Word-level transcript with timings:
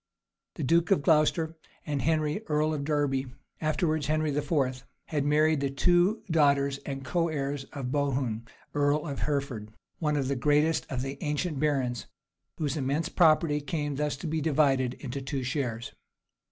The 0.55 0.63
duke 0.63 0.89
of 0.89 1.03
Glocester, 1.03 1.53
and 1.85 2.01
Henry, 2.01 2.41
earl 2.47 2.73
of 2.73 2.83
Derby, 2.83 3.27
afterwards 3.61 4.07
Henry 4.07 4.35
IV. 4.35 4.83
had 5.09 5.23
married 5.23 5.59
the 5.59 5.69
two 5.69 6.23
daughters 6.31 6.79
and 6.87 7.05
coheirs 7.05 7.65
of 7.71 7.91
Bohun, 7.91 8.47
earl 8.73 9.05
of 9.05 9.19
Hereford, 9.19 9.69
one 9.99 10.17
of 10.17 10.27
the 10.27 10.35
greatest 10.35 10.87
of 10.89 11.03
the 11.03 11.19
ancient 11.21 11.59
barons, 11.59 12.07
whose 12.57 12.75
immense 12.77 13.09
property 13.09 13.61
came 13.61 13.97
thus 13.97 14.17
to 14.17 14.25
be 14.25 14.41
divided 14.41 14.95
into 14.95 15.21
two 15.21 15.43
shares. 15.43 15.93